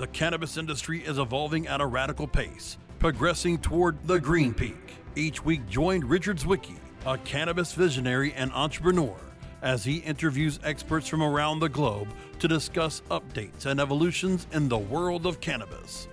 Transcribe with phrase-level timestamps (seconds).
[0.00, 4.96] the cannabis industry is evolving at a radical pace, progressing toward the green peak.
[5.14, 9.14] Each week, join Richard Zwicky, a cannabis visionary and entrepreneur,
[9.60, 12.08] as he interviews experts from around the globe
[12.38, 16.08] to discuss updates and evolutions in the world of cannabis.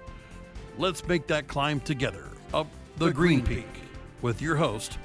[0.78, 2.68] Let's make that climb together up
[2.98, 3.70] the, green, peak
[4.22, 4.98] with your host,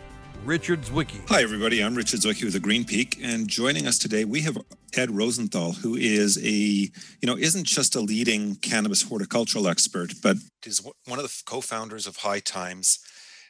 [0.44, 1.20] Richard Zwicky.
[1.28, 1.84] Hi, everybody.
[1.84, 4.58] I'm Richard Zwicky with the Green Peak, and joining us today we have
[4.94, 6.90] Ed Rosenthal, who is a you
[7.24, 12.16] know isn't just a leading cannabis horticultural expert, but is one of the co-founders of
[12.18, 12.98] High Times.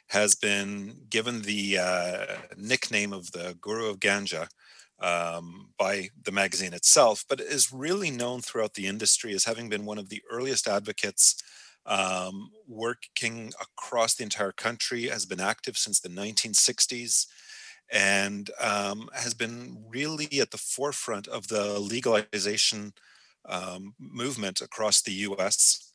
[0.07, 2.25] Has been given the uh,
[2.57, 4.47] nickname of the Guru of Ganja
[4.99, 9.85] um, by the magazine itself, but is really known throughout the industry as having been
[9.85, 11.41] one of the earliest advocates
[11.85, 17.25] um, working across the entire country, has been active since the 1960s,
[17.93, 22.91] and um, has been really at the forefront of the legalization
[23.47, 25.93] um, movement across the US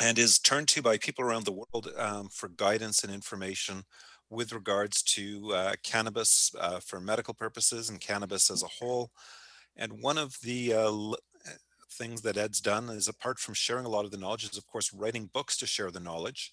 [0.00, 3.84] and is turned to by people around the world um, for guidance and information
[4.28, 9.10] with regards to uh, cannabis uh, for medical purposes and cannabis as a whole.
[9.76, 11.14] And one of the uh,
[11.92, 14.66] things that Ed's done is apart from sharing a lot of the knowledge is of
[14.66, 16.50] course writing books to share the knowledge.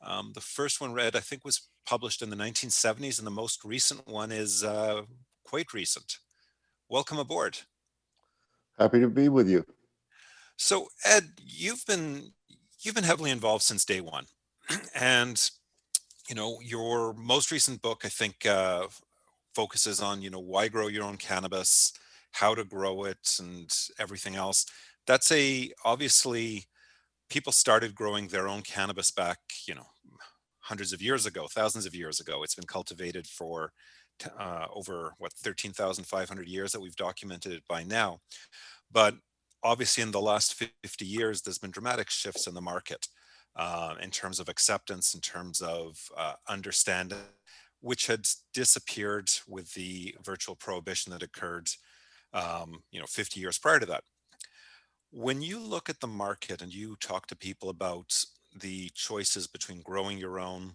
[0.00, 3.64] Um, the first one read, I think was published in the 1970s and the most
[3.64, 5.02] recent one is uh,
[5.44, 6.18] quite recent.
[6.88, 7.58] Welcome aboard.
[8.78, 9.64] Happy to be with you.
[10.56, 12.32] So Ed, you've been
[12.82, 14.26] you've been heavily involved since day one,
[14.94, 15.50] and
[16.28, 18.86] you know your most recent book I think uh,
[19.54, 21.92] focuses on you know why grow your own cannabis,
[22.32, 24.66] how to grow it and everything else.
[25.06, 26.66] That's a obviously
[27.28, 29.86] people started growing their own cannabis back, you know,
[30.60, 32.42] hundreds of years ago, thousands of years ago.
[32.42, 33.72] It's been cultivated for
[34.38, 38.20] uh, over what 13,500 years that we've documented it by now.
[38.90, 39.14] But
[39.62, 43.06] obviously, in the last 50 years, there's been dramatic shifts in the market
[43.56, 47.18] uh, in terms of acceptance, in terms of uh, understanding,
[47.80, 51.68] which had disappeared with the virtual prohibition that occurred
[52.32, 54.04] um, you know 50 years prior to that
[55.10, 58.24] when you look at the market and you talk to people about
[58.58, 60.72] the choices between growing your own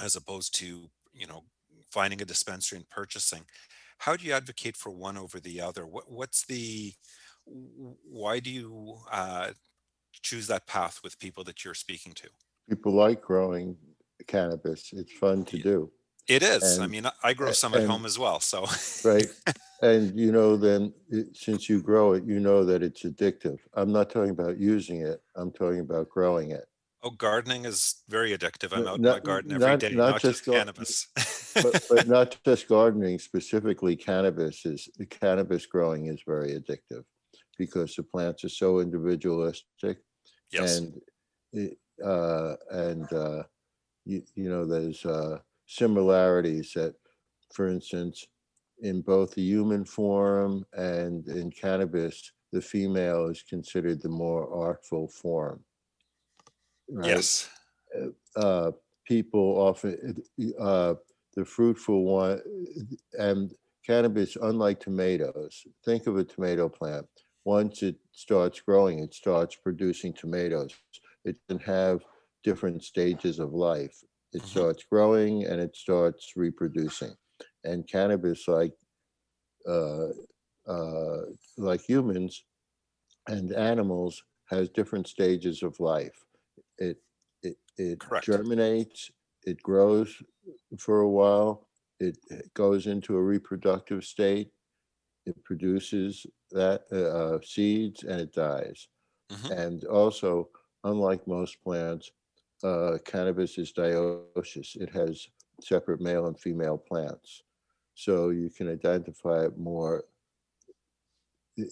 [0.00, 1.44] as opposed to you know
[1.90, 3.44] finding a dispensary and purchasing
[3.98, 5.86] how do you advocate for one over the other?
[5.86, 6.92] What, what's the
[7.44, 9.50] why do you uh,
[10.22, 12.28] choose that path with people that you're speaking to?
[12.68, 13.76] People like growing
[14.26, 14.90] cannabis.
[14.92, 15.90] It's fun to do
[16.28, 16.78] it is.
[16.78, 18.66] I mean, I grow some at and- home as well, so.
[19.08, 19.26] right
[19.82, 23.92] and you know then it- since you grow it you know that it's addictive i'm
[23.92, 26.66] not talking about using it i'm talking about growing it
[27.00, 28.76] Oh, gardening is very addictive.
[28.76, 31.06] I'm out in my garden every not- day, not not just just cannabis.
[31.54, 37.04] but, but not just gardening specifically cannabis is the cannabis growing is very addictive
[37.56, 39.98] because the plants are so individualistic
[40.50, 41.00] Yes, and
[41.52, 43.42] it, uh, and uh,
[44.04, 46.96] you, you know there's uh, similarities that
[47.52, 48.26] for instance
[48.80, 55.08] in both the human form and in cannabis the female is considered the more artful
[55.08, 55.64] form
[56.90, 57.06] right?
[57.06, 57.50] yes,
[58.36, 58.72] uh,
[59.06, 60.22] people often
[60.58, 60.94] uh,
[61.34, 62.40] the fruitful one
[63.14, 63.54] and
[63.86, 67.06] cannabis unlike tomatoes think of a tomato plant.
[67.44, 70.74] Once it starts growing it starts producing tomatoes.
[71.24, 72.04] It can have
[72.44, 74.02] different stages of life
[74.32, 74.48] it Mhm.
[74.48, 77.14] starts growing and it starts reproducing
[77.64, 78.74] and cannabis like
[79.68, 80.08] uh,
[80.66, 81.22] uh,
[81.56, 82.44] like humans
[83.28, 86.24] and animals has different stages of life
[86.78, 86.98] it
[87.42, 88.16] it it Correct.
[88.20, 89.10] germinates
[89.44, 90.22] it grows
[90.78, 91.68] for a while
[92.00, 92.18] it
[92.54, 94.52] goes into a reproductive state
[95.26, 98.88] it produces that uh, seeds and it dies
[99.30, 99.50] Mhm.
[99.50, 100.50] and also
[100.84, 102.12] unlike most plants
[102.64, 105.26] uh, cannabis is dioecious it has
[105.60, 107.42] separate male and female plants
[107.94, 110.04] so you can identify it more
[111.60, 111.64] uh,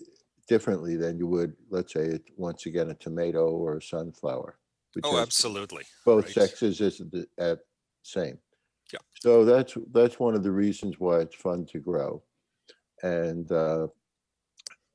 [0.48, 4.58] differently than you would let's say once again a tomato or a sunflower
[5.04, 5.84] oh, absolutely.
[6.04, 6.34] both right.
[6.48, 7.58] sexes is the at
[8.02, 8.38] same.
[8.92, 9.00] Yeah.
[9.20, 12.22] So that's that's one of the reasons why it's fun to grow,
[13.02, 13.88] and uh,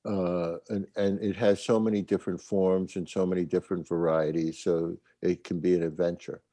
[0.05, 4.63] uh, and and it has so many different forms and so many different varieties.
[4.63, 6.43] So it can be an adventure,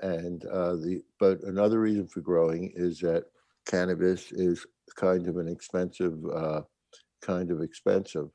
[0.00, 3.26] and uh, the but another reason for growing is that
[3.66, 4.66] cannabis is
[4.96, 6.62] kind of an expensive uh,
[7.22, 8.30] kind of expensive.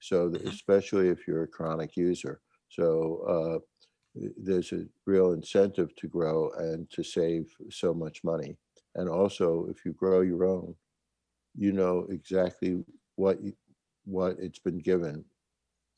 [0.00, 0.48] So Mhm.
[0.48, 2.42] especially if you're a chronic user.
[2.70, 3.58] So uh,
[4.36, 8.56] there's a real incentive to grow and to save so much money.
[8.94, 10.76] And also, if you grow your own,
[11.54, 12.84] you know exactly
[13.16, 13.54] what you,
[14.08, 15.24] what it's been given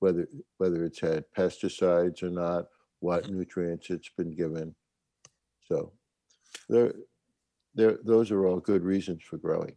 [0.01, 0.27] whether,
[0.57, 2.67] whether it's had pesticides or not,
[2.99, 4.75] what nutrients it's been given.
[5.69, 5.93] So
[6.69, 6.95] there,
[7.75, 9.75] there, those are all good reasons for growing.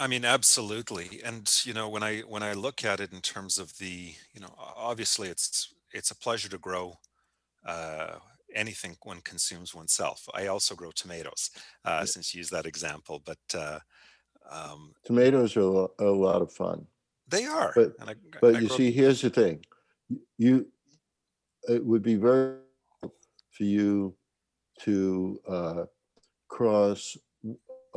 [0.00, 1.20] I mean, absolutely.
[1.22, 4.40] And you know, when I when I look at it in terms of the, you
[4.40, 6.94] know, obviously it's it's a pleasure to grow
[7.66, 8.14] uh,
[8.54, 10.26] anything one consumes oneself.
[10.32, 11.50] I also grow tomatoes,
[11.84, 12.04] uh, Yeah.
[12.06, 13.80] since you use that example, but uh,
[14.50, 16.86] um, Tomatoes are a lot of fun.
[17.28, 17.72] They are.
[17.74, 18.14] But- I,
[18.46, 19.64] I you see, here's the thing.
[20.38, 20.66] You,
[21.68, 22.56] it would be very
[23.00, 24.14] for you
[24.80, 25.84] to uh,
[26.48, 27.16] cross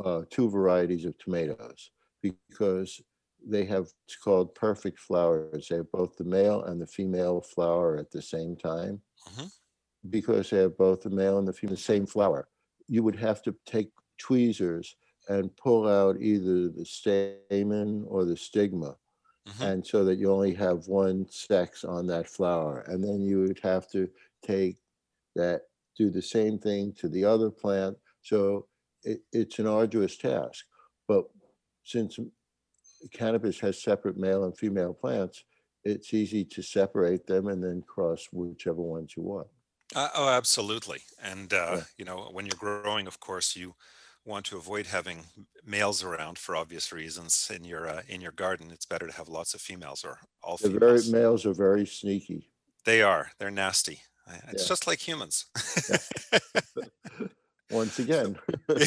[0.04, 1.90] uh, two varieties of tomatoes
[2.22, 3.00] because
[3.46, 5.68] they have, it's called perfect flowers.
[5.68, 9.00] They have both the male and the female flower at the same time.
[9.28, 9.50] Mhm.
[10.10, 12.48] Because they have both the male and the female, the same flower.
[12.88, 14.96] You would have to take tweezers
[15.28, 18.96] and pull out either the stamen or the stigma
[19.46, 19.68] Mhm.
[19.68, 22.80] and so that you only have one sex on that flower.
[22.80, 24.10] And then you would have to
[24.42, 24.78] take
[25.34, 25.62] that,
[25.96, 27.98] do the same thing to the other plant.
[28.22, 28.68] So
[29.04, 30.66] it, it's an arduous task.
[31.08, 31.26] But
[31.84, 32.18] since
[33.12, 35.44] cannabis has separate male and female plants,
[35.84, 39.48] it's easy to separate them and then cross whichever ones you want.
[39.94, 41.02] Uh, oh, absolutely.
[41.20, 41.84] And uh, Yeah.
[41.98, 43.74] you know, when you're growing, of course, you
[44.24, 45.24] want to avoid having
[45.64, 48.70] males around for obvious reasons in your uh, in your garden.
[48.70, 51.04] It's better to have lots of females or all The very females.
[51.04, 52.50] males are very sneaky.
[52.84, 53.30] They are.
[53.38, 54.02] They're nasty.
[54.48, 54.68] It's Yeah.
[54.68, 55.46] just like humans.
[57.70, 58.38] Once again.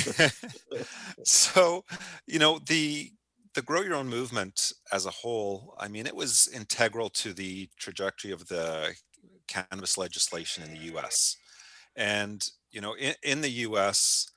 [1.24, 1.84] so,
[2.28, 3.12] you know, the
[3.54, 7.70] the grow your own movement as a whole, I mean, it was integral to the
[7.80, 8.94] trajectory of the
[9.48, 11.38] cannabis legislation in the US.
[11.96, 14.28] And, you know, in, in the US,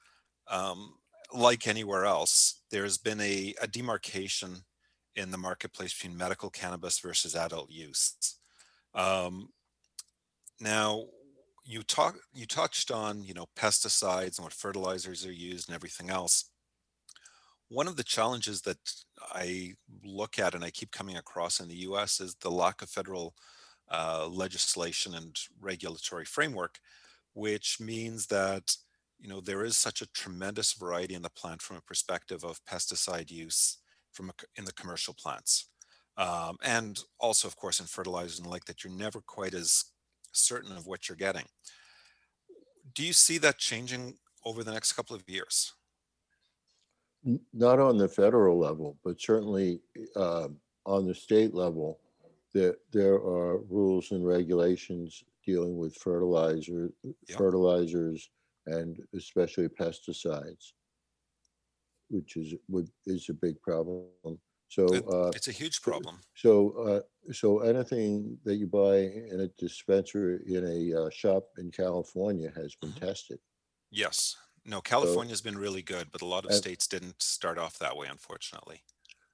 [0.50, 0.94] um,
[1.32, 4.64] like anywhere else, there's been a, a demarcation
[5.16, 8.38] in the marketplace between medical cannabis versus adult use.
[8.94, 9.50] Um,
[10.60, 11.04] now,
[11.64, 16.08] you talk you touched on you know pesticides and what fertilizers are used and everything
[16.08, 16.50] else.
[17.68, 18.78] One of the challenges that
[19.20, 22.20] I look at and I keep coming across in the U.S.
[22.20, 23.34] is the lack of federal
[23.90, 26.78] uh, legislation and regulatory framework,
[27.34, 28.74] which means that
[29.18, 32.64] you know there is such a tremendous variety in the plant from a perspective of
[32.64, 33.78] pesticide use
[34.12, 35.70] from a in the commercial plants,
[36.16, 39.84] um, and also of course in fertilizers and the like that you're never quite as
[40.32, 41.46] certain of what you're getting.
[42.92, 45.74] Do you see that changing over the next couple of years?
[47.52, 49.82] Not on the federal level, but certainly
[50.14, 50.48] uh,
[50.86, 52.00] on the state level,
[52.54, 56.92] there, there are rules and regulations dealing with fertilizer,
[57.28, 57.38] Yep.
[57.38, 58.30] fertilizers,
[58.68, 60.72] and especially pesticides,
[62.08, 64.08] which is, would, is a big problem.
[64.68, 66.20] So, uh, It's a huge problem.
[66.34, 68.96] so, uh, so anything that you buy
[69.32, 73.00] in a dispenser in a uh, shop in California has been Mhm.
[73.00, 73.40] tested.
[73.90, 74.36] Yes.
[74.64, 78.06] No, California's been really good, but a lot of states didn't start off that way,
[78.08, 78.82] unfortunately.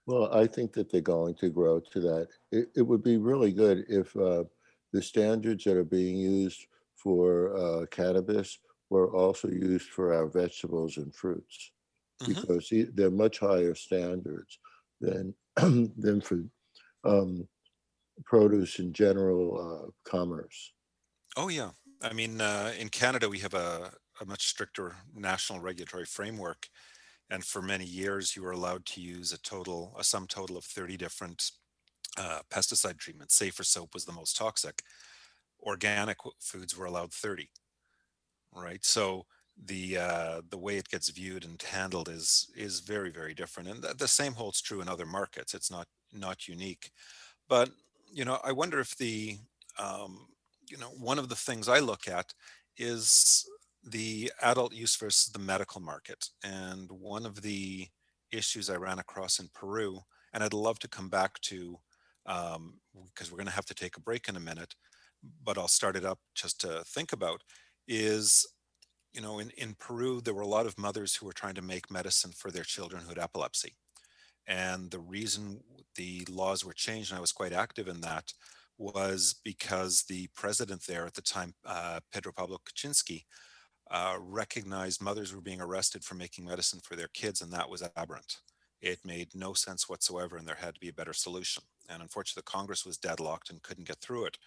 [0.06, 2.28] Well, I think that they're going to grow to that.
[2.52, 4.44] It, it would be really good if uh,
[4.92, 8.58] the standards that are being used for uh, cannabis
[8.94, 11.72] were also used for our vegetables and fruits.
[12.20, 12.44] Mhm.
[12.44, 14.58] Because the- they're much higher standards
[15.00, 16.44] than, than for
[17.04, 17.48] um,
[18.24, 19.46] produce in general
[19.86, 20.74] uh, commerce.
[21.36, 21.72] Oh, yeah.
[22.02, 26.68] I mean, uh, in Canada, we have a, a much stricter national regulatory framework.
[27.30, 30.64] And for many years, you were allowed to use a total, a sum total of
[30.64, 31.52] 30 different
[32.18, 33.36] uh, pesticide treatments.
[33.36, 34.82] Safer soap was the most toxic.
[35.62, 37.50] Organic w- foods were allowed 30.
[38.54, 38.84] Right.
[38.84, 39.26] So
[39.62, 43.82] the uh, the way it gets viewed and handled is is very very different, and
[43.82, 45.54] th- the same holds true in other markets.
[45.54, 46.90] It's not not unique,
[47.48, 47.70] but
[48.12, 49.38] you know, I wonder if the
[49.78, 50.28] um,
[50.70, 52.34] you know one of the things I look at
[52.78, 53.48] is
[53.84, 56.28] the adult use versus the medical market.
[56.44, 57.88] And one of the
[58.32, 60.00] issues I ran across in Peru,
[60.34, 61.78] and I'd love to come back to
[62.26, 64.74] um, because we're going to have to take a break in a minute,
[65.42, 67.42] but I'll start it up just to think about
[67.86, 68.46] is
[69.12, 71.62] you know in, in Peru there were a lot of mothers who were trying to
[71.62, 73.74] make medicine for their children who had epilepsy.
[74.46, 75.60] And the reason
[75.96, 78.32] the laws were changed, and I was quite active in that,
[78.76, 83.24] was because the president there at the time, uh, Pedro Pablo Kuczynski,
[83.90, 87.82] uh, recognized mothers were being arrested for making medicine for their kids, and that was
[87.96, 88.38] aberrant.
[88.80, 91.62] It made no sense whatsoever, and there had to be a better solution.
[91.88, 94.38] And unfortunately, the Congress was deadlocked and couldn't get through it.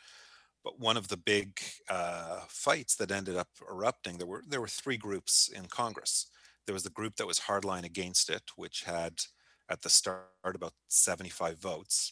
[0.68, 4.68] But one of the big uh, fights that ended up erupting, there were there were
[4.68, 6.26] three groups in Congress.
[6.66, 9.14] There was the group that was hardline against it, which had
[9.70, 12.12] at the start about 75 votes.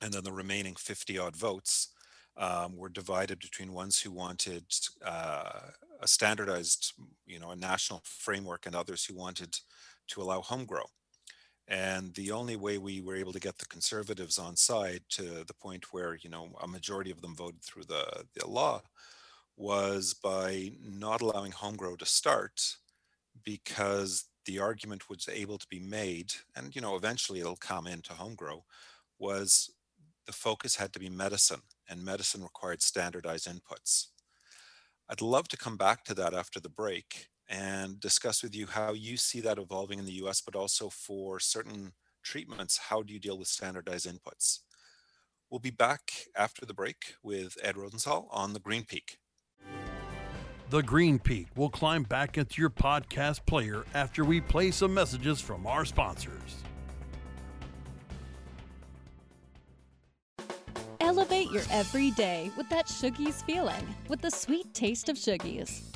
[0.00, 1.88] and then the remaining 50 odd votes
[2.36, 4.66] um, were divided between ones who wanted
[5.04, 5.70] uh,
[6.00, 6.92] a standardized,
[7.26, 9.58] you know, a national framework and others who wanted
[10.10, 10.86] to allow home grow.
[11.68, 15.54] And the only way we were able to get the conservatives on side to the
[15.54, 18.82] point where, you know, a majority of them voted through the, the law
[19.56, 22.76] was by not allowing home grow to start
[23.44, 28.12] because the argument was able to be made, and you know, eventually it'll come into
[28.12, 28.64] home grow,
[29.18, 29.70] was
[30.26, 34.06] the focus had to be medicine and medicine required standardized inputs.
[35.08, 38.92] I'd love to come back to that after the break and discuss with you how
[38.92, 43.20] you see that evolving in the US, but also for certain treatments, how do you
[43.20, 44.60] deal with standardized inputs?
[45.50, 49.18] We'll be back after the break with Ed Rosenthal on the Green Peak.
[50.70, 55.40] The Green Peak will climb back into your podcast player after we play some messages
[55.40, 56.56] from our sponsors.
[61.00, 65.95] Elevate your everyday with that Shoogies feeling with the sweet taste of Shoogies.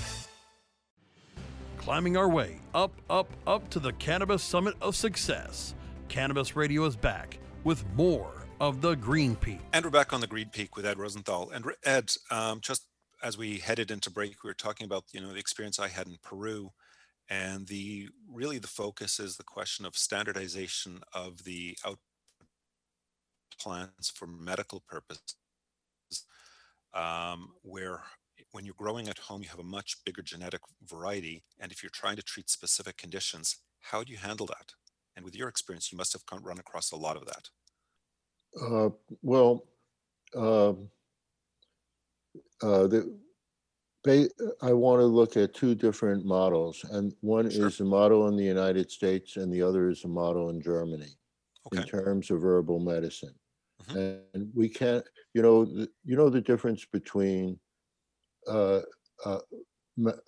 [1.91, 5.75] Climbing our way up, up, up to the Cannabis Summit of Success.
[6.07, 8.31] Cannabis Radio is back with more
[8.61, 9.59] of the Green Peak.
[9.73, 11.49] And we're back on the Green Peak with Ed Rosenthal.
[11.49, 12.85] And Ed, um, just
[13.21, 16.07] as we headed into break, we were talking about you know the experience I had
[16.07, 16.71] in Peru,
[17.29, 21.99] and the really the focus is the question of standardization of the out
[23.59, 25.35] plants for medical purposes,
[26.93, 28.03] um, where
[28.51, 31.89] when you're growing at home, you have a much bigger genetic variety, and if you're
[31.89, 34.73] trying to treat specific conditions, how do you handle that?
[35.15, 37.49] And with your experience, you must have run across a lot of that.
[38.61, 38.89] Uh,
[39.21, 39.65] well,
[40.35, 40.89] um,
[42.61, 43.17] uh, the,
[44.61, 47.67] I want to look at two different models, and one sure.
[47.67, 51.17] is a model in the United States, and the other is a model in Germany,
[51.67, 51.81] okay.
[51.81, 53.33] in terms of herbal medicine.
[53.83, 54.19] Mm-hmm.
[54.33, 55.03] And we can't,
[55.33, 57.59] you know, the, you know the difference between
[58.47, 58.81] uh,
[59.25, 59.39] uh,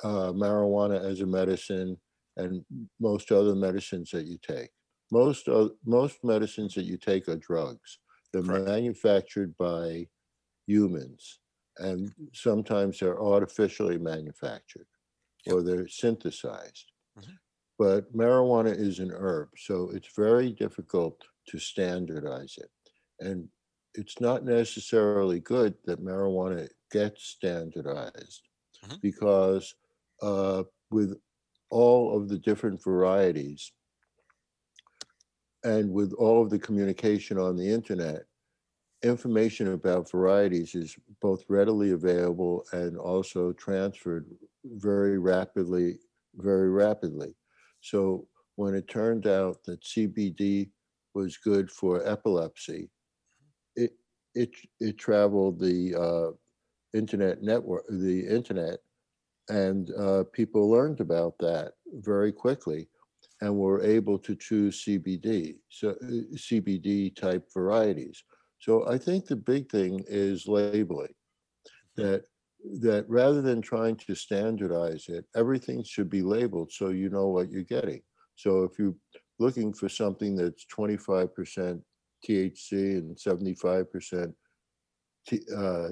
[0.03, 1.97] uh, marijuana as a medicine
[2.37, 2.63] and
[2.99, 4.69] most other medicines that you take.
[5.11, 5.47] Most
[5.85, 7.99] most medicines that you take are drugs.
[8.31, 8.65] They're Correct.
[8.65, 10.07] manufactured by
[10.65, 11.39] humans,
[11.77, 14.87] and sometimes they're artificially manufactured
[15.45, 15.55] yep.
[15.55, 16.91] or they're synthesized.
[17.19, 17.33] Mm-hmm.
[17.77, 22.69] But marijuana is an herb, so it's very difficult to standardize it.
[23.19, 23.47] And
[23.93, 28.43] it's not necessarily good that marijuana gets standardized
[28.85, 28.95] mm-hmm.
[29.01, 29.73] because
[30.21, 31.17] uh, with
[31.69, 33.73] all of the different varieties,
[35.63, 38.23] and with all of the communication on the internet,
[39.01, 44.25] information about varieties is both readily available and also transferred
[44.65, 45.99] very rapidly,
[46.35, 47.33] very rapidly.
[47.81, 50.69] So when it turned out that CBD
[51.13, 52.89] was good for epilepsy,
[53.75, 53.91] it
[54.35, 56.31] it it traveled the uh,
[56.93, 58.79] internet network, the internet,
[59.49, 62.87] and uh, people learned about that very quickly
[63.41, 68.23] and were able to choose CBD, so uh, CBD type varieties.
[68.59, 71.13] So I think the big thing is labeling
[71.97, 72.23] that
[72.79, 77.51] that rather than trying to standardize it, everything should be labeled so you know what
[77.51, 78.01] you're getting.
[78.35, 78.95] So if you're
[79.39, 81.81] looking for something that's 25%
[82.25, 84.33] THC and 75%
[85.27, 85.89] T, uh,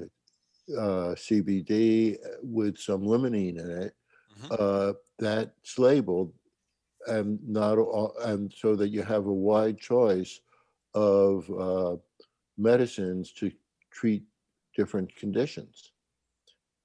[0.77, 3.95] uh, CBD with some limonene in it,
[4.41, 4.55] mm-hmm.
[4.59, 6.33] uh, that's labeled
[7.07, 10.39] and not all, and so that you have a wide choice
[10.93, 11.95] of uh,
[12.57, 13.51] medicines to
[13.91, 14.23] treat
[14.75, 15.91] different conditions.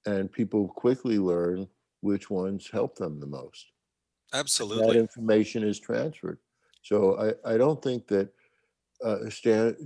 [0.07, 1.66] And people quickly learn
[2.00, 3.66] which ones help them the most.
[4.33, 4.87] Absolutely.
[4.87, 6.38] That information is transferred.
[6.83, 8.28] So I, I don't think that
[9.05, 9.76] uh, stand,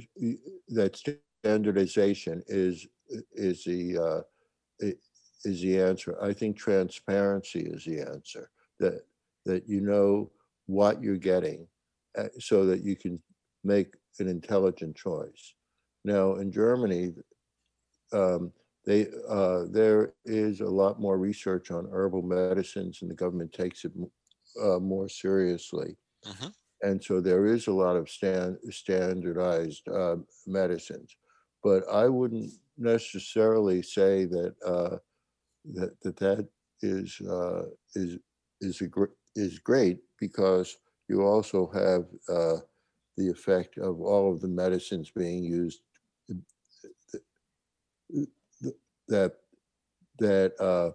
[0.68, 0.96] that
[1.42, 2.86] standardization is
[3.34, 4.86] is the uh,
[5.44, 6.16] is the answer.
[6.22, 8.50] I think transparency is the answer.
[8.78, 9.02] That
[9.46, 10.30] that you know
[10.66, 11.66] what you're getting
[12.16, 13.20] uh, so that you can
[13.64, 15.54] make an intelligent choice.
[16.04, 17.14] Now, in Germany,
[18.12, 18.52] um,
[18.86, 23.84] they uh, there is a lot more research on herbal medicines, and the government takes
[23.84, 23.92] it
[24.62, 25.96] uh, more seriously.
[26.26, 26.50] Uh-huh.
[26.82, 31.14] And so there is a lot of stand, standardized uh, medicines.
[31.62, 34.96] but I wouldn't necessarily say that, uh,
[35.74, 36.48] that, that that
[36.82, 38.18] is, uh, is,
[38.60, 40.76] is a, gr- is great because
[41.08, 42.56] you also have, uh,
[43.16, 45.80] the effect of all of the medicines being used
[49.08, 49.32] that,
[50.18, 50.90] that, uh,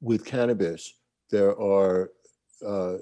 [0.00, 0.94] with cannabis,
[1.30, 2.10] there are,
[2.64, 2.98] uh,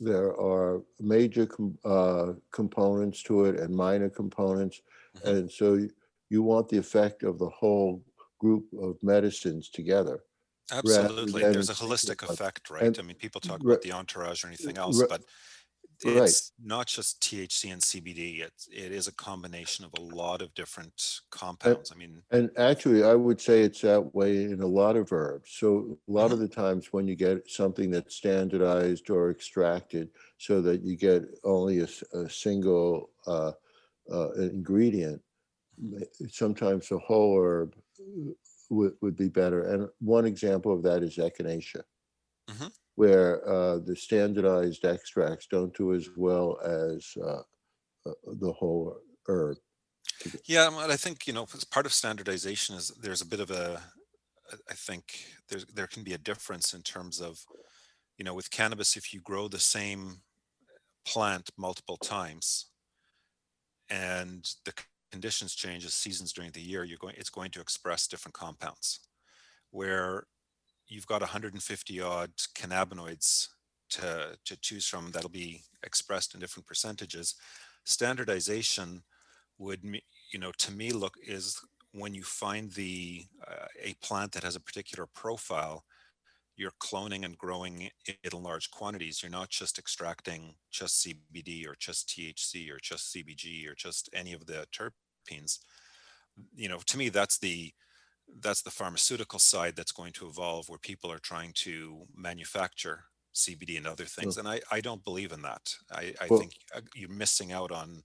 [0.00, 4.80] there are major com- uh, components to it and minor components.
[5.16, 5.28] Mhm.
[5.28, 5.88] And so
[6.30, 8.02] you want the effect of the whole
[8.38, 10.20] group of medicines together.
[10.70, 11.42] Absolutely.
[11.42, 12.84] There's a holistic effect, right?
[12.84, 15.22] And- I mean, people talk about the entourage or anything else, but
[16.04, 16.16] right.
[16.16, 18.40] it's not just THC and CBD.
[18.42, 21.90] It's, it is a combination of a lot of different compounds.
[21.90, 25.52] I mean, And actually, I would say it's that way in a lot of herbs.
[25.52, 30.60] So a lot of the times when you get something that's standardized or extracted so
[30.62, 33.52] that you get only a single uh,
[34.12, 35.22] uh, ingredient,
[35.78, 38.32] ma- sometimes the whole herb uh,
[38.70, 39.62] would, would be better.
[39.62, 41.84] And one example of that is echinacea,
[42.48, 42.68] Mhm.
[42.96, 47.42] where uh, the standardized extracts don't do as well as uh,
[48.06, 49.58] uh, the whole herb.
[50.46, 53.50] Yeah, well, I think, you know, as part of standardization is there's a bit of
[53.50, 53.82] a,
[54.52, 57.46] I- I think there's, there can be a difference in terms of,
[58.18, 60.22] you know, with cannabis, if you grow the same
[61.06, 62.72] plant multiple times
[63.88, 64.72] and the
[65.10, 69.00] conditions change as seasons during the year, you're going, it's going to express different compounds.
[69.70, 70.24] Where
[70.86, 73.48] you've got 150 odd cannabinoids
[73.90, 77.34] to, to choose from that'll be expressed in different percentages.
[77.84, 79.02] Standardization
[79.58, 81.60] would you know to me look is
[81.92, 85.84] when you find the uh, a plant that has a particular profile
[86.58, 89.22] you're cloning and growing it in large quantities.
[89.22, 94.32] You're not just extracting just cbd or just thc or just cbg or just any
[94.34, 95.58] of the terpenes.
[96.54, 97.72] You know to me that's the
[98.40, 103.76] that's the pharmaceutical side that's going to evolve where people are trying to manufacture cbd
[103.78, 105.74] and other things and i i don't believe in that.
[105.92, 108.02] I i Well- think uh, you're missing out on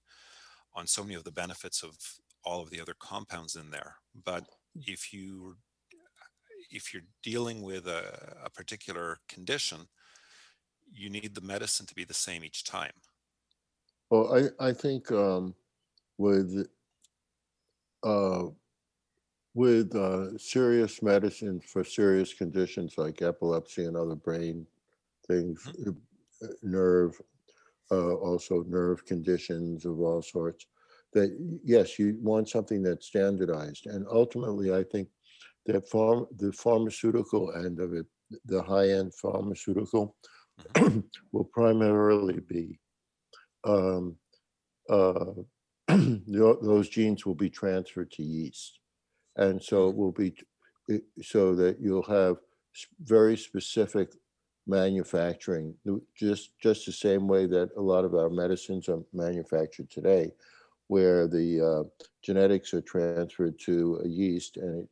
[0.76, 1.96] on so many of the benefits of
[2.46, 3.96] all of the other compounds in there.
[4.26, 4.44] But
[4.76, 5.56] if you
[6.74, 9.88] if you're dealing with a, a particular condition,
[10.92, 12.92] you need the medicine to be the same each time.
[14.10, 15.56] Well, I, I think um,
[16.18, 16.68] with
[18.04, 18.44] uh,
[19.56, 24.66] with uh, serious medicine for serious conditions like epilepsy and other brain
[25.28, 25.92] things, uh,
[26.44, 27.22] uh, nerve,
[27.92, 30.66] uh, also nerve conditions of all sorts,
[31.14, 33.86] that yes, you want something that's standardized.
[33.86, 35.08] And ultimately, I think
[35.66, 38.06] that farm, the pharmaceutical end of it,
[38.46, 40.16] the high-end pharmaceutical,
[41.32, 42.80] will primarily be
[43.66, 44.16] um,
[44.90, 45.32] uh,
[46.28, 48.80] those genes will be transferred to yeast.
[49.38, 50.36] And so it will be,
[50.88, 52.38] it- so that you'll have
[53.04, 54.10] very specific
[54.68, 55.76] manufacturing,
[56.18, 60.32] just, just the same way that a lot of our medicines are manufactured today,
[60.88, 64.90] where the uh, genetics are transferred to a yeast and it,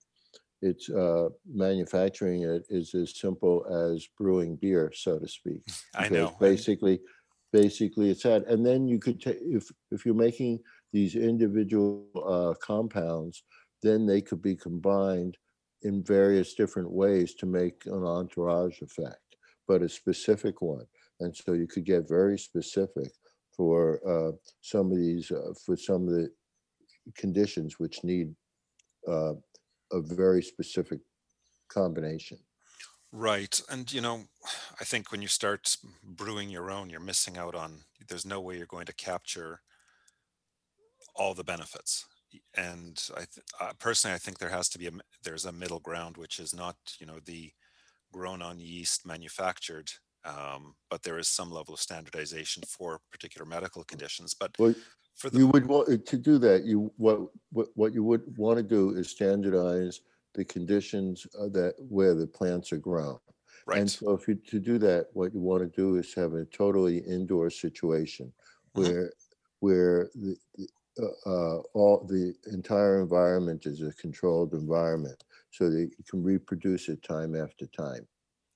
[0.61, 5.61] it's uh, manufacturing it is as simple as brewing beer, so to speak
[5.95, 6.35] I know.
[6.39, 6.99] Basically,
[7.51, 8.47] basically it's that.
[8.47, 10.59] And then you could take, if, if you're making
[10.93, 13.43] these individual uh, compounds,
[13.81, 15.37] then they could be combined
[15.83, 20.85] in various different ways to make an entourage effect, but a specific one.
[21.19, 23.11] And so you could get very specific
[23.55, 26.29] for uh, some of these, uh, for some of the
[27.17, 28.33] conditions which need
[29.07, 29.33] uh,
[29.91, 31.01] a very specific
[31.69, 32.39] combination.
[33.11, 33.61] Right.
[33.69, 34.23] And, you know,
[34.79, 38.57] I think when you start brewing your own, you're missing out on, there's no way
[38.57, 39.61] you're going to capture
[41.15, 42.05] all the benefits.
[42.55, 44.91] And I, th- uh, personally, I think there has to be a,
[45.23, 47.51] there's a middle ground, which is not, you know, the
[48.13, 49.91] grown on yeast manufactured,
[50.23, 54.33] um, but there is some level of standardization for particular medical conditions.
[54.33, 54.75] But Well,
[55.15, 57.19] for the You would want, to do that, you, what,
[57.51, 60.01] what, what you would want to do is standardize
[60.33, 63.19] the conditions uh, that, where the plants are grown.
[63.65, 63.77] Right.
[63.79, 66.33] And right, so if you, to do that, what you want to do is have
[66.33, 68.33] a totally indoor situation
[68.75, 68.81] Mhm.
[68.81, 69.11] where,
[69.59, 70.67] where the, the,
[70.99, 75.23] uh, uh, all, the entire environment is a controlled environment.
[75.51, 78.07] So that you can reproduce it time after time.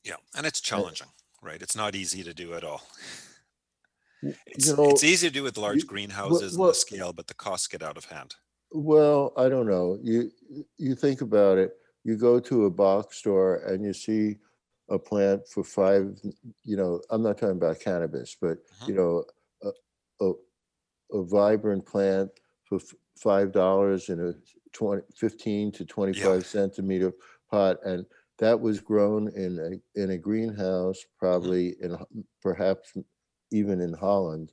[0.06, 1.08] yeah, and it's challenging,
[1.41, 1.62] right?
[1.62, 2.82] It's not easy to do at all.
[4.48, 7.14] It's, you know, it's easy to do with large you- greenhouses and well- the scale,
[7.14, 8.36] but the costs get out of hand.
[8.72, 9.98] Well, I don't know.
[10.02, 10.32] You
[10.78, 11.78] you think about it.
[12.04, 14.38] You go to a box store and you see
[14.90, 16.18] a plant for five.
[16.64, 18.92] You know, I'm not talking about cannabis, but mm-hmm.
[18.92, 19.24] you know,
[19.64, 20.34] a, a,
[21.14, 22.30] a vibrant plant
[22.66, 24.34] for f- five dollars in a
[24.74, 27.14] 20, 15 to twenty-five centimeter
[27.50, 28.06] pot, and
[28.40, 31.26] that was grown in a in a greenhouse, mm-hmm.
[31.26, 31.98] probably in
[32.42, 32.94] perhaps
[33.52, 34.52] even in Holland.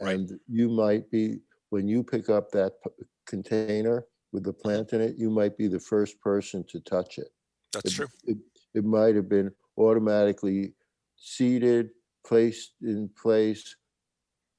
[0.00, 0.14] Right.
[0.16, 1.38] And you might be
[1.70, 5.68] when you pick up that p- container with the plant in it, you might be
[5.68, 7.28] the first person to touch it.
[7.72, 8.06] That's It- true.
[8.24, 8.38] It,
[8.74, 10.74] it might have been automatically
[11.16, 11.90] seeded,
[12.26, 13.76] placed in place,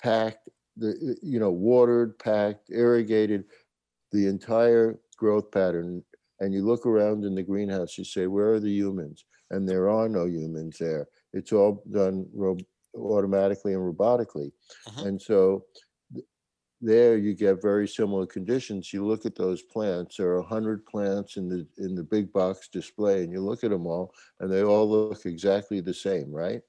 [0.01, 3.45] packed, the, uh, you know, watered, packed, irrigated,
[4.11, 6.03] the entire growth pattern.
[6.39, 9.25] And you look around in the greenhouse, you say, where are the humans?
[9.51, 11.07] And there are no humans there.
[11.33, 12.57] It's all done ro-
[12.97, 14.51] automatically and robotically.
[14.89, 15.05] Mhm.
[15.05, 15.65] And so
[16.13, 16.25] th-
[16.81, 18.91] there you get very similar conditions.
[18.93, 22.31] You look at those plants, there are a hundred plants in the, in the big
[22.33, 26.31] box display and you look at them all and they all look exactly the same,
[26.31, 26.61] right?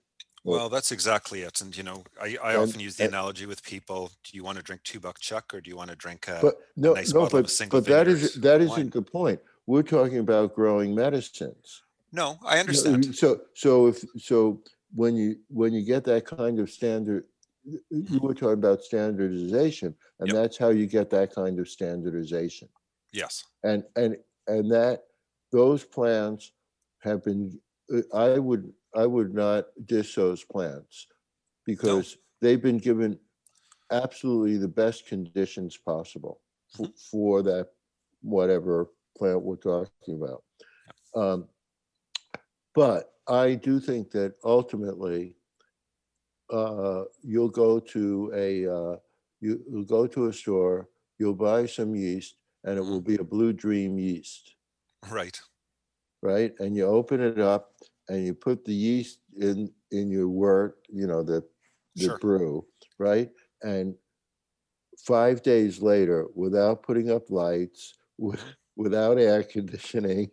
[0.45, 1.61] Well- that's exactly it.
[1.61, 4.11] And, you know, I, I And- often use the and- analogy with people.
[4.25, 6.39] Do you want to drink two buck chuck or do you want to drink a,
[6.41, 8.69] But no, nice no, bottle of but, single but that is, that wine.
[8.69, 9.41] isn't the point.
[9.67, 11.83] We're talking about growing medicines.
[12.13, 13.15] no, I understand.
[13.17, 14.63] So, so if, so
[14.95, 17.25] when you, when you get that kind of standard,
[17.65, 20.37] you were talking about standardization and Yep.
[20.37, 22.69] that's how you get that kind of standardization.
[23.13, 23.45] Yes.
[23.65, 25.03] And, and, and that,
[25.53, 26.53] those plants
[27.01, 27.61] have been,
[27.93, 31.07] uh, I would, I would not diss those plants
[31.65, 33.19] because they've been given
[33.91, 37.69] absolutely the best conditions possible for, for that,
[38.23, 40.43] whatever plant we're talking about.
[41.15, 41.49] Um,
[42.75, 45.37] But I do think that ultimately,
[46.51, 48.97] uh, you'll go to a, uh,
[49.41, 53.25] you- you'll go to a store, you'll buy some yeast, and it will be a
[53.25, 54.55] Blue Dream yeast,
[55.11, 55.39] Right.
[56.23, 56.55] right?
[56.61, 57.77] And you open it up
[58.09, 61.43] and you put the yeast in, in your wort, you know, the,
[61.97, 62.19] the Sure.
[62.19, 62.67] brew,
[62.99, 63.33] right?
[63.63, 63.97] And
[64.99, 68.39] five days later, without putting up lights, wi-
[68.77, 70.31] without air conditioning,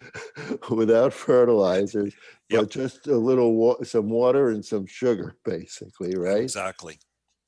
[0.70, 2.14] without fertilizers,
[2.48, 2.60] Yep.
[2.62, 6.42] but just a little wa- some water and some sugar, basically, right?
[6.42, 6.98] Exactly.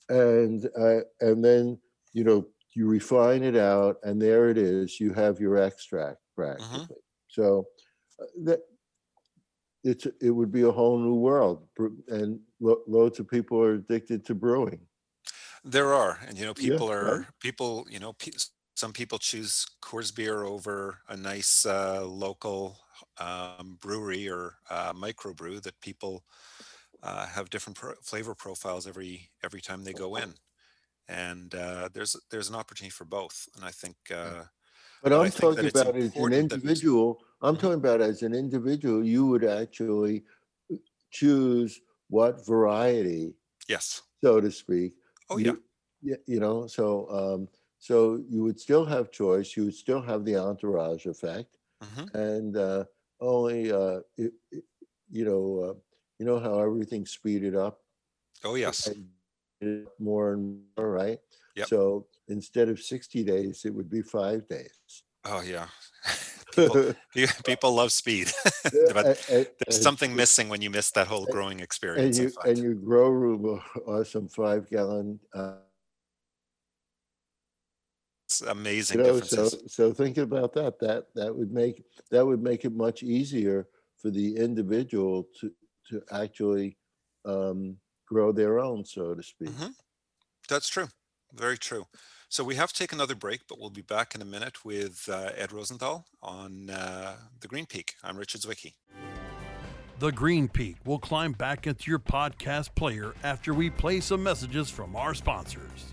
[0.09, 1.81] and uh, and then
[2.13, 6.97] you know you refine it out and there it is you have your extract practically
[7.29, 7.67] so
[8.21, 8.61] uh, that
[9.85, 13.75] it's it would be a whole new world Bre- and lo- loads of people are
[13.75, 14.81] addicted to brewing
[15.65, 17.27] There are, and you know, Yeah, people are right.
[17.41, 17.87] people.
[17.91, 18.33] You know, pe-
[18.83, 22.63] some people choose Coors beer over a nice uh, local
[23.19, 26.25] um, brewery or uh, microbrew that people
[27.03, 30.31] uh, have different pro- flavor profiles every every time they go in,
[31.09, 33.49] and uh, there's there's an opportunity for both.
[33.57, 34.45] And I think uh,
[35.03, 37.59] but i'm talking about as an individual i'm Mhm.
[37.59, 40.25] talking about as an individual you would actually
[40.73, 40.77] uh,
[41.11, 43.35] choose what variety
[43.69, 44.95] yes, so to speak
[45.31, 45.55] oh you- yeah,
[46.03, 47.49] Yeah, you know, so um,
[47.83, 49.57] so you would still have choice.
[49.57, 52.85] You would still have the entourage effect, hmm and uh,
[53.21, 54.65] only uh, it, it-
[55.11, 55.75] you know, uh,
[56.19, 57.81] you know how everything's speeded up
[58.45, 58.87] oh yes,
[59.61, 61.19] and more and more, right?
[61.57, 61.67] Yep.
[61.69, 64.79] So instead of sixty days, it would be five days.
[65.25, 65.67] oh yeah.
[66.55, 66.95] people,
[67.45, 68.31] people love speed,
[68.95, 72.17] but there's something missing when you miss that whole growing experience.
[72.17, 75.19] And you and your grow room are some five gallon.
[78.41, 79.75] It's amazing you know, so differences.
[79.75, 80.79] so think about that.
[80.81, 83.69] That that would make that would make it much easier
[83.99, 85.53] for the individual to
[85.91, 86.77] to actually
[87.25, 89.51] um, grow their own, so to speak.
[89.51, 89.75] Mhm.
[90.49, 90.89] That's true.
[91.33, 91.87] Very true.
[92.29, 95.07] So we have to take another break, but we'll be back in a minute with
[95.09, 97.95] uh, Ed Rosenthal on uh, the Green Peak.
[98.03, 98.75] I'm Richard Zwicky.
[99.99, 104.69] The Green Peak will climb back into your podcast player after we play some messages
[104.71, 105.93] from our sponsors.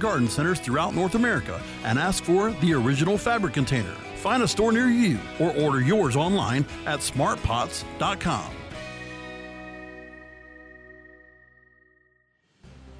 [0.00, 3.94] garden centers throughout North America and ask for the original fabric container.
[4.16, 8.52] Find a store near you or order yours online at smartpots.com.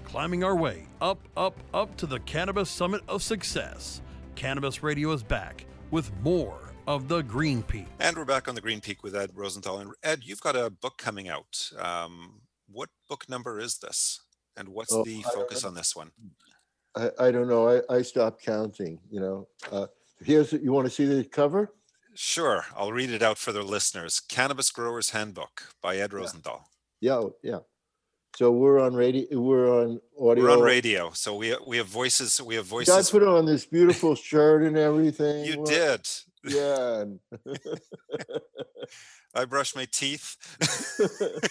[0.05, 4.01] Climbing our way up, up, up to the Cannabis Summit of Success.
[4.35, 7.87] Cannabis Radio is back with more of the Green Peak.
[8.01, 9.79] And we're back on the Green Peak with Ed Rosenthal.
[9.79, 11.71] And Ed, you've got a book coming out.
[11.79, 14.21] Um, what book number is this?
[14.57, 16.11] And what's Oh, the focus on this one?
[16.97, 17.69] I, I don't know.
[17.69, 19.49] I, I stopped counting, you know.
[19.71, 19.87] Uh,
[20.25, 21.73] here's, you want to see the cover?
[22.15, 24.21] Sure, I'll read it out for the listeners.
[24.21, 26.67] Cannabis Growers Handbook by Ed Rosenthal.
[27.01, 27.61] Yeah, yeah.
[28.37, 30.45] So we're on radio, we're on audio.
[30.45, 32.41] We're on radio, so we we have voices.
[32.41, 32.95] We have voices.
[32.95, 35.45] I put on this beautiful shirt and everything.
[35.45, 36.09] You Well, did.
[36.45, 37.05] Yeah.
[39.35, 40.37] I brushed my teeth.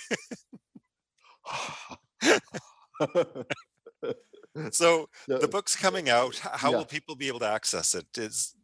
[4.72, 6.36] So the book's coming out.
[6.40, 6.78] How Yeah.
[6.78, 8.06] will people be able to access it?
[8.18, 8.56] Is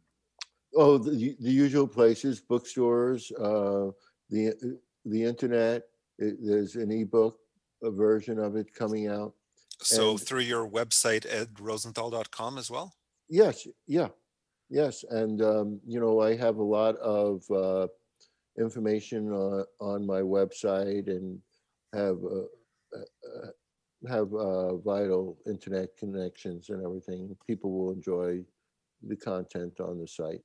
[0.77, 3.91] Oh, the, the usual places, bookstores, uh,
[4.29, 5.83] the, uh, the internet,
[6.17, 7.39] it- there's an ebook,
[7.81, 9.33] a version of it coming out.
[9.81, 12.93] so And- through your website edrosenthal.com as well?
[13.29, 14.09] Yes, yeah,
[14.69, 17.87] yes, and um, you know, I have a lot of uh,
[18.59, 21.41] information on, on my website and
[21.93, 22.47] have uh,
[22.97, 23.51] uh, uh,
[24.07, 27.35] have uh, vital internet connections and everything.
[27.47, 28.43] People will enjoy
[29.01, 30.41] the content on the site.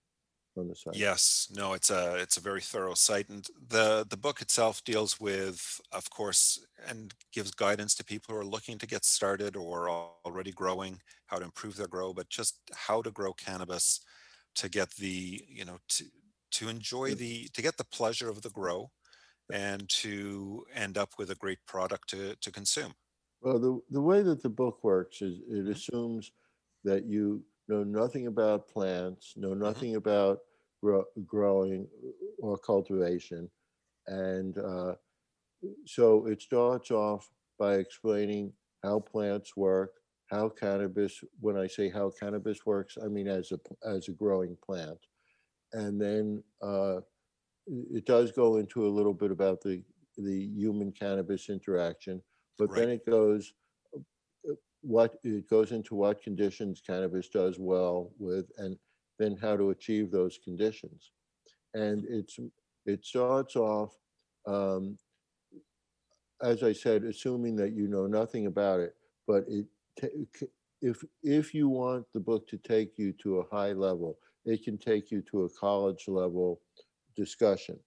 [0.57, 0.96] On the site.
[0.96, 5.20] Yes, no, it's a it's a very thorough site, and the the book itself deals
[5.20, 9.88] with, of course, and gives guidance to people who are looking to get started or
[9.88, 14.01] al- already growing, how to improve their grow, but just how to grow cannabis
[14.57, 16.05] to get the you know to
[16.51, 18.90] to enjoy the to get the pleasure of the grow,
[19.53, 22.94] and to end up with a great product to to consume.
[23.42, 26.33] Well, the, the way that the book works is it assumes
[26.85, 30.40] that you know nothing about plants, know nothing about
[30.83, 31.87] grow, growing
[32.38, 33.50] or cultivation.
[34.09, 34.94] And uh,
[35.87, 39.92] so it starts off by explaining how plants work,
[40.31, 44.57] how cannabis, when I say how cannabis works, I mean as a, as a growing
[44.64, 44.98] plant.
[45.72, 46.98] And then uh,
[47.66, 49.83] it it does go into a little bit about the,
[50.18, 52.22] the human cannabis interaction
[52.59, 53.55] but then it goes
[53.97, 58.77] uh, what it goes into what conditions cannabis does well with and
[59.19, 61.11] then how to achieve those conditions.
[61.75, 62.39] And it's
[62.87, 63.95] it starts off
[64.47, 64.99] um,
[66.43, 68.95] as i said assuming that you know nothing about it
[69.29, 69.67] but it
[70.01, 70.49] ta-
[70.81, 74.79] if if you want the book to take you to a high level it can
[74.79, 76.61] take you to a college level
[77.17, 77.79] discussion.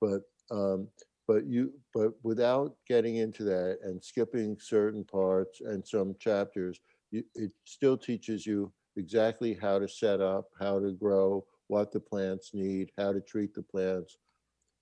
[0.00, 0.88] But um,
[1.32, 6.78] but you but without getting into that and skipping certain parts and some chapters
[7.10, 12.00] you, it still teaches you exactly how to set up how to grow what the
[12.00, 14.18] plants need how to treat the plants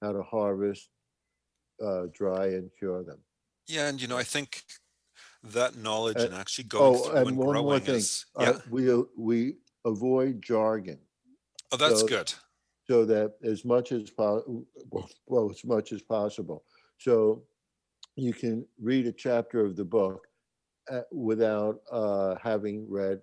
[0.02, 0.88] how to harvest
[1.86, 3.20] uh, dry and cure them
[3.68, 4.64] Yeah, and you know, I think
[5.42, 8.42] that knowledge Uh, and actually going oh through and and one more thing is uh,
[8.44, 8.58] yeah.
[8.70, 9.38] we uh, we
[9.84, 10.98] avoid jargon
[11.72, 12.34] Oh, that's so- good.
[12.90, 14.66] So that as much as po-
[15.26, 16.64] well as much as possible
[16.98, 17.44] so
[18.16, 20.26] you can read a chapter of the book
[20.90, 23.20] uh, without uh, having read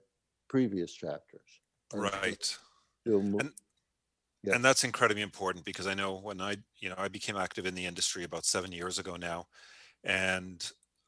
[0.47, 1.51] previous chapters
[1.93, 2.57] Right.
[3.39, 3.53] And-
[4.43, 4.55] Yeah.
[4.55, 7.75] and that's incredibly important because I know when I, you know, I became active in
[7.75, 9.47] the industry about seven years ago now,
[10.03, 10.59] and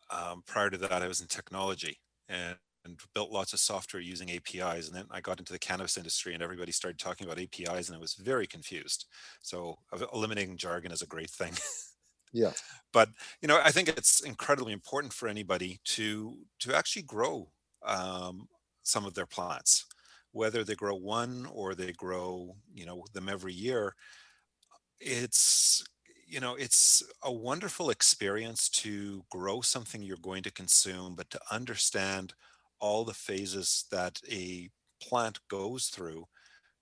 [0.09, 1.95] um, prior to that, I was in technology
[2.27, 4.87] and, and built lots of software using APIs.
[4.87, 7.95] And then I got into the cannabis industry, and everybody started talking about APIs, and
[7.95, 9.05] I was very confused.
[9.41, 9.77] So
[10.13, 11.53] eliminating jargon is a great thing.
[12.31, 12.53] yeah
[12.93, 13.09] but
[13.41, 17.51] you know, I think it's incredibly important for anybody to to actually grow
[17.83, 18.47] um,
[18.83, 19.85] some of their plants
[20.31, 23.95] whether they grow one or they grow you know them every year
[24.99, 25.83] it's
[26.27, 31.39] you know it's a wonderful experience to grow something you're going to consume but to
[31.51, 32.33] understand
[32.79, 34.69] all the phases that a
[35.01, 36.25] plant goes through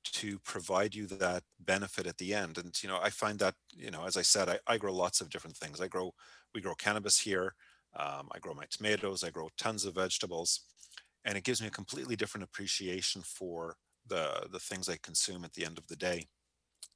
[0.04, 2.58] to provide you that benefit at the end.
[2.58, 5.22] And you know i find that you know as i said i, I grow lots
[5.22, 5.82] of different things.
[5.82, 6.14] I grow
[6.54, 7.56] we grow cannabis here
[7.96, 10.62] um, i grow my tomatoes i grow tons of vegetables
[11.26, 15.54] and it gives me a completely different appreciation for the the things I consume at
[15.54, 16.28] the end of the day,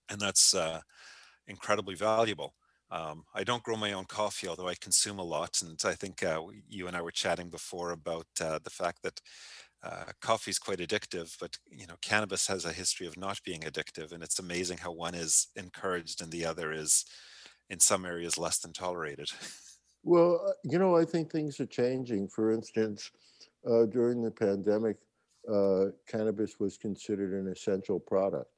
[0.10, 0.82] and that's uh,
[1.48, 2.56] incredibly valuable.
[2.92, 6.24] Um, I don't grow my own coffee, although I consume a lot, and I think
[6.24, 9.22] uh, you and I were chatting before about uh, the fact that
[9.82, 13.62] uh, coffee is quite addictive, but you know, cannabis has a history of not being
[13.62, 17.06] addictive, and it's amazing how one is encouraged and the other is,
[17.70, 19.30] in some areas, less than tolerated.
[20.04, 22.28] well uh, you know i think things are changing.
[22.28, 23.12] For instance
[23.70, 24.98] uh, during the pandemic
[25.52, 28.50] uh, cannabis was considered an essential product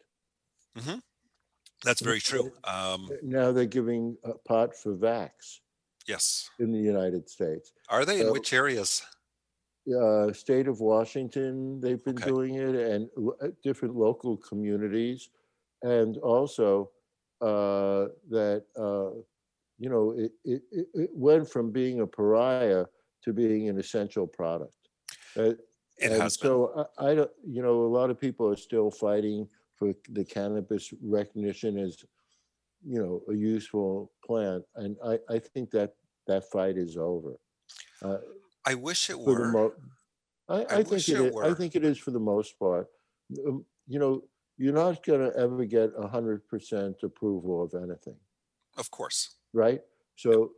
[1.83, 2.51] That's very true.
[2.63, 5.59] Um, now they're giving uh, pot for vax
[6.07, 6.49] yes.
[6.59, 9.03] in the united states Are they in So- which areas?
[10.01, 12.29] uh, state of Washington, they've been Okay.
[12.29, 15.29] doing it, and lo- uh, different local communities,
[15.81, 16.89] and also
[17.41, 19.11] uh, that uh,
[19.77, 22.85] you know it, it it it went from being a pariah
[23.23, 24.77] to being an essential product.
[25.35, 25.41] Uh,
[26.05, 26.47] It and has been.
[26.49, 29.49] so I, I don't, you know, a lot of people are still fighting
[29.83, 31.97] for the cannabis recognition as,
[32.85, 35.95] you know, a useful plant, and I, I think that
[36.27, 37.33] that fight is over.
[38.01, 38.17] Uh,
[38.65, 39.51] I wish it for the were.
[39.51, 39.73] mo-
[40.49, 41.55] I, I I think wish it it is, I were.
[41.55, 42.87] think it is for the most part.
[43.47, 44.23] Um, You know,
[44.57, 48.17] you're not gonna ever get a hundred percent approval of anything
[48.77, 49.37] Of course.
[49.53, 49.81] right?
[50.15, 50.53] So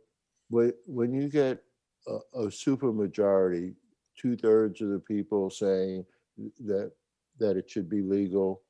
[0.50, 1.62] when, when you get
[2.06, 3.74] a, a super majority,
[4.20, 6.04] two thirds of the people saying
[6.66, 6.92] that,
[7.38, 8.62] that it should be legal,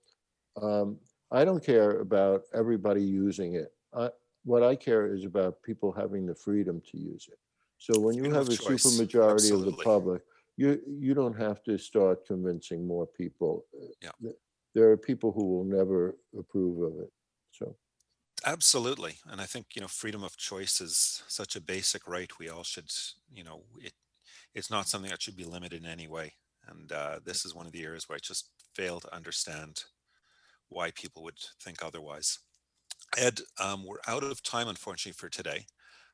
[0.61, 0.99] um,
[1.31, 3.73] I don't care about everybody using it.
[3.95, 4.11] I,
[4.45, 7.39] what I care is about people having the freedom to use it.
[7.79, 10.23] So when you have a super choice, majority of the public,
[10.57, 13.67] you, you don't have to start convincing more people.
[14.01, 14.31] Yeah.
[14.75, 17.13] There are people who will never approve of it,
[17.51, 17.77] so.
[18.45, 19.15] Absolutely.
[19.27, 22.31] And I think, you know, freedom of choice is such a basic right.
[22.39, 22.91] We all should,
[23.33, 23.93] you know, it
[24.55, 26.35] it's not something that should be limited in any way.
[26.69, 29.85] And uh, this is one of the areas where I just fail to understand
[30.69, 32.39] why people would think otherwise.
[33.17, 35.67] Ed, um, we're out of time, unfortunately, for today.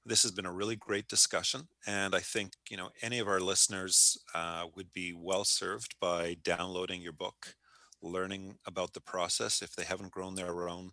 [0.04, 3.40] This has been a really great discussion, and I think you know any of our
[3.40, 7.54] listeners uh, would be well served by downloading your book,
[8.02, 9.62] learning about the process.
[9.62, 10.90] If they haven't grown their own,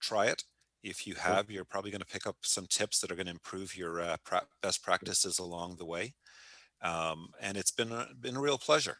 [0.00, 0.42] try it.
[0.82, 3.32] If you have, you're probably going to pick up some tips that are going to
[3.32, 6.14] improve your uh, pra- best practices along the way.
[6.82, 8.98] Um, and it's been a, been a real pleasure.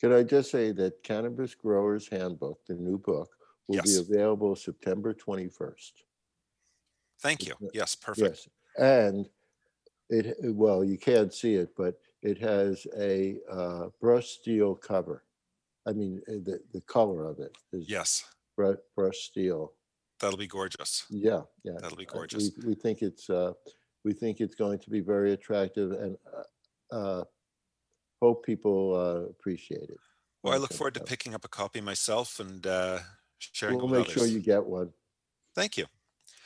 [0.00, 3.28] Can I just say that Cannabis Growers Handbook, the new book,
[3.66, 3.86] will Yes.
[3.86, 5.92] be available September 21st.
[7.20, 7.54] Thank you.
[7.74, 8.46] Yes, perfect.
[8.46, 9.28] Yes, and
[10.08, 15.24] it, well, you can't see it, but it has a uh, brushed steel cover.
[15.86, 18.24] I mean, uh, the, the color of it is Yes,
[18.56, 19.72] bru- brushed steel.
[20.20, 21.04] that'll be gorgeous.
[21.10, 21.72] Yeah, yeah.
[21.80, 22.52] That'll be uh, gorgeous.
[22.62, 23.52] We, we think it's, uh,
[24.04, 26.16] we think it's going to be very attractive and
[26.92, 27.24] uh, uh,
[28.20, 29.98] hope people uh, appreciate it.
[30.42, 33.00] Well, I look forward to picking up a copy myself and uh,
[33.38, 34.90] sharing We'll it with make sure you get one.
[35.54, 35.86] Thank you.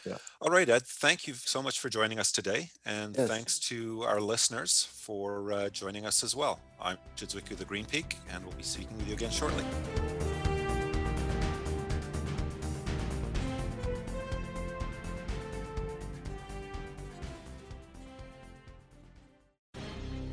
[0.06, 0.16] Yeah.
[0.40, 0.82] All right, Ed.
[0.84, 3.28] Thank you so much for joining us today, and Yes.
[3.28, 6.58] thanks to our listeners for uh, joining us as well.
[6.80, 9.64] I'm Chidzwiku the Green Peak, and we'll be speaking with you again shortly.